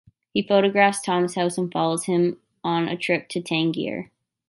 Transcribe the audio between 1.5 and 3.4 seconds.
and follows him on a trip to